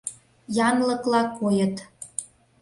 Янлыкла 0.67 1.21
койыт. 1.37 1.75